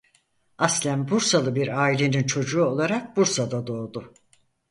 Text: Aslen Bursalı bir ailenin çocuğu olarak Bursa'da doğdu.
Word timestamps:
Aslen 0.57 1.07
Bursalı 1.09 1.55
bir 1.55 1.79
ailenin 1.81 2.23
çocuğu 2.23 2.65
olarak 2.65 3.17
Bursa'da 3.17 3.67
doğdu. 3.67 4.13